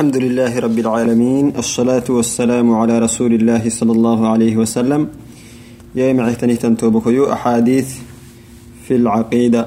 [0.00, 5.08] الحمد لله رب العالمين الصلاة والسلام على رسول الله صلى الله عليه وسلم.
[5.94, 7.88] يا معتني تنتوبكيو أحاديث
[8.88, 9.66] في العقيدة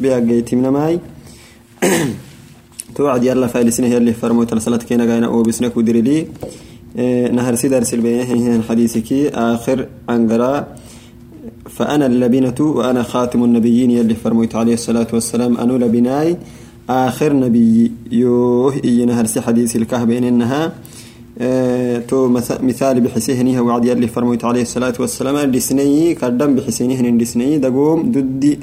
[0.00, 1.00] بأجيت من ماي
[2.94, 6.26] توعد يلا فالسنة هي اللي فرموت رسالتك هنا قاينا أو بسنك ودري
[6.98, 10.66] إيه نهر سيدر سلبيه حديثك آخر أنقرا
[11.70, 16.36] فأنا اللبنة وأنا خاتم النبيين يلي فرموت عليه الصلاة والسلام أنو لبناي
[16.90, 20.72] آخر نبي يوه إينا هرسي حديث الكهب إنها
[21.38, 22.28] آه تو
[22.62, 28.58] مثال بحسيهنها وعد يلي فرميت عليه الصلاة والسلام لسني قدم بحسينهن لسني دقوم ددي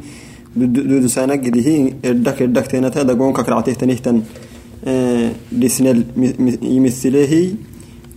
[0.56, 4.22] دود سانك ديه إردك إردك تينتا دقوم ككرعته تنهتن.
[4.86, 6.04] آه لسنل
[6.62, 7.54] يمثله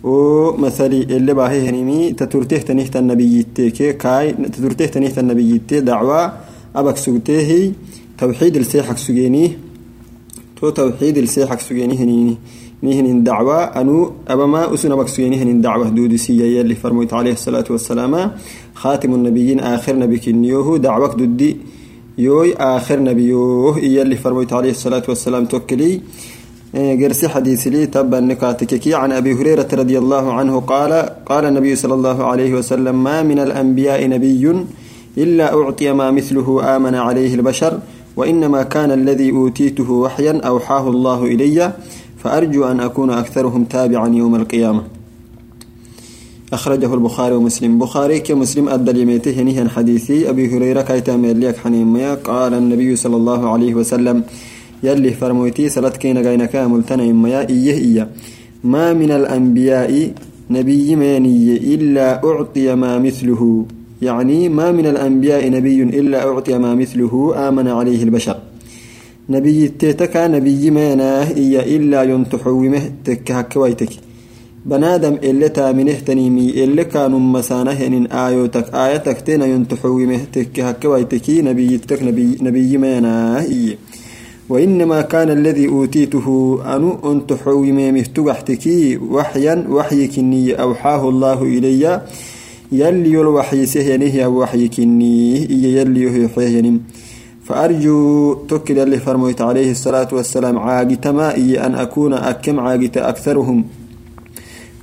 [0.02, 6.32] ومثلي اللي باهي هنيمي تترته تنهت النبي كي كاي تترته تنهت النبي دعوة
[6.76, 7.72] أبك سوته
[8.18, 9.50] توحيد السيحك سجينيه
[10.62, 12.36] تو توحيد السيحك سجيني هنيني
[12.82, 17.64] نهن دعوة أنو أبما أسنا بك سجيني هنين دعوة دود سيئة اللي فرميت عليه الصلاة
[17.70, 18.30] والسلام.
[18.74, 20.78] خاتم النبيين آخر نبي كنيوه.
[20.78, 21.56] دعوة دودي
[22.18, 26.00] يوي آخر نبي يوه إيا اللي فرميت عليه الصلاة والسلام توكلي.
[26.74, 28.94] قرسي حديث لي تبا نكاتككي.
[28.94, 30.92] عن أبي هريرة رضي الله عنه قال
[31.26, 34.64] قال النبي صلى الله عليه وسلم ما من الأنبياء نبي
[35.18, 37.80] إلا أعطي ما مثله آمن عليه البشر.
[38.16, 41.72] وإنما كان الذي أوتيته وحيا أوحاه الله إلي
[42.18, 44.82] فأرجو أن أكون أكثرهم تابعا يوم القيامة.
[46.52, 47.78] أخرجه البخاري ومسلم.
[47.78, 50.30] بخاري كمسلم أدى اليميته نهي حديثي.
[50.30, 54.24] أبي هريرة كيتا ميليك حنيميا قال النبي صلى الله عليه وسلم
[54.82, 58.08] يلي فرمويتي سلت كينا غينا كامل تنميا إيه إيه.
[58.64, 60.12] ما من الأنبياء
[60.50, 63.66] نبي ماني إلا أعطي ما مثله.
[64.02, 68.36] يعني ما من الأنبياء نبي إلا أعطي ما مثله آمن عليه البشر.
[69.30, 73.92] نبي تيتكا نبي مانا إيا إلا ينتحومه تكهك ويتك.
[74.66, 81.78] بنادم إلا تامنه تنيمي إلا كانوا مسانه إن آيوتك آيتك تينا ينتحومه تكهك ويتكي نبي
[81.78, 83.76] تك نبي, نبي مانا إيا.
[84.48, 92.00] وإنما كان الذي أوتيته أنو أنت حومي مفتوحتكي وحيا وحي كني أوحاه الله إليّ.
[92.72, 95.36] يلي الوحي سهينه وحي كني
[95.76, 96.80] يلي يحيينم
[97.44, 103.64] فأرجو تكل اللي فرميت عليه الصلاة والسلام عاقت ما أن أكون أكم عاقت أكثرهم.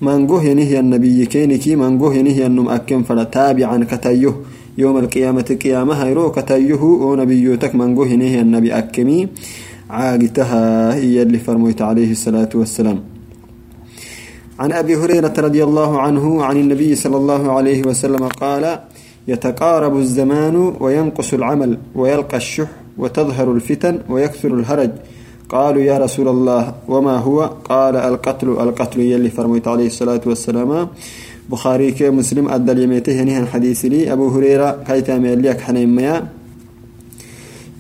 [0.02, 4.36] من قه نهي النبي كينكي من قه نهي أنم أكم فنتابعا كتيه
[4.78, 9.28] يوم القيامة قيامة هيرو كتيه ونبيوتك من قه نهي النبي أكمي.
[9.90, 13.00] عاقتها هي اللي فرميت عليه الصلاة والسلام.
[14.60, 18.80] عن أبي هريرة رضي الله عنه عن النبي صلى الله عليه وسلم قال
[19.28, 22.68] يتقارب الزمان وينقص العمل ويلقى الشح
[22.98, 24.92] وتظهر الفتن ويكثر الهرج.
[25.50, 30.88] قالوا يا رسول الله وما هو؟ قال القتل القتل يلي فرميت عليه الصلاة والسلام.
[31.50, 34.14] بخاري كي مسلم أدى اليميته نهن حديث لي.
[34.14, 36.28] أبو هريرة كيتا ميليك حنيميا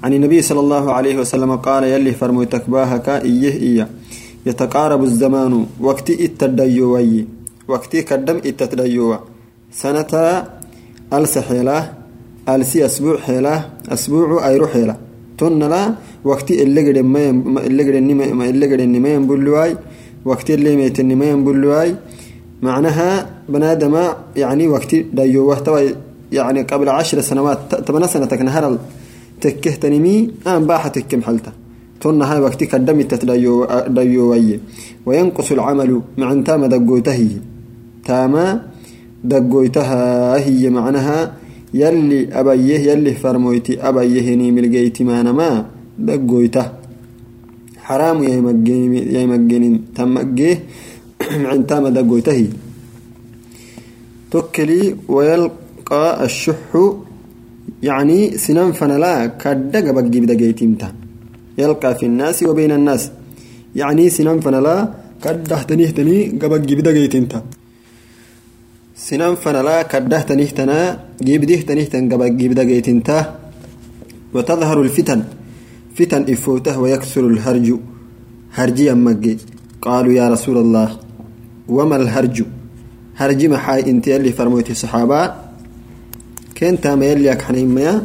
[0.03, 3.99] عن النبي صلى الله عليه وسلم قال يلي فرميتك باهك إيه إيه.
[4.45, 7.25] يتقارب الزمان وقت التديوي
[7.67, 9.17] وقت كدم التديو
[9.72, 10.44] سنة
[11.13, 11.94] السحيلة
[12.50, 14.95] ألسي أسبوع حيلة أسبوع أيرو حيلة.
[15.38, 17.29] تنلا وقت اللي قد ما
[17.67, 19.77] اللي ما ينبلواي
[20.25, 21.95] وقت اللي ميت ما ينبلواي
[22.61, 23.95] معناها بنادم
[24.35, 25.47] يعني وقت ديو.
[25.50, 25.69] وقت
[26.31, 28.77] يعني قبل عشر سنوات تمنى سنة نهر
[29.41, 31.51] تكهتنمي أنا باحة كم حلته
[32.02, 34.60] تون هاي وقت كدم تتديو ديو وي
[35.06, 37.22] وينقص العمل مع تام دقوته
[38.06, 38.46] تاما
[39.24, 40.02] دقوتها
[40.46, 41.34] هي معناها
[41.74, 45.66] يلي أبيه يلي فرمويتي أبيه ني ملقيتي ما نما
[46.00, 46.66] دقوته
[47.86, 49.64] حرام يا مجين يا مجين
[49.96, 50.58] تمجيه
[51.44, 52.40] مع تام دقوته
[54.31, 56.72] تكلي ويلقى الشح
[57.84, 60.99] يعني سنان فنلا كدق بجيب دقيتيمتا
[61.62, 63.03] يلقى في الناس وبين الناس.
[63.75, 64.75] يعني سنان فنلا
[65.24, 67.39] كده تنيهتني قبل جبدا جيتنتا
[68.95, 70.78] سنان فنلا كده تنيهتنا
[71.22, 73.18] جبده تنيهتن قبل جبدا جيتنتا
[74.33, 75.24] وتظهر الفتن.
[75.95, 77.68] فتن إفوته ويكسر الهرج.
[78.54, 79.38] هرجي أمجي
[79.81, 80.88] قالوا يا رسول الله
[81.68, 82.44] وما الهرج؟
[83.16, 85.22] هرجي محاي انت اللي فرموتي الصحابة.
[86.57, 88.04] كنت ما يليك حنيميا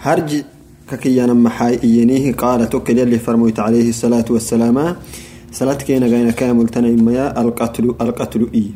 [0.00, 0.30] هرج
[0.90, 4.96] ككيانا محاي إينيه قال توكل يلي فرميت عليه الصلاة والسلام.
[5.52, 8.66] صلاة كينا غينا كامل تنيميا القتل القتل إي.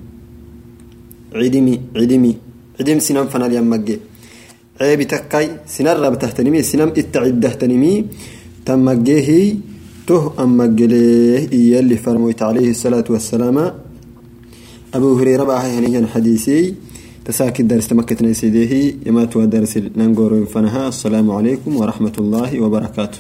[1.35, 2.33] عدمي عدمي
[2.81, 3.97] عدم سنم فنا اليمجي
[4.81, 5.47] عيب تكاي.
[5.67, 6.63] سنر رب تهتنمي.
[6.63, 7.95] سنم اتعد تهتنمي.
[8.67, 9.31] تمجيه
[10.07, 13.57] ته أما قليه يلي فرمويت عليه الصلاة والسلام.
[14.95, 16.75] أبو هريرة بقى هنيا حديثي.
[17.25, 23.19] تساكي درس تمكتنا سيديه يما تو درس ننقر فنها السلام عليكم ورحمة الله وبركاته.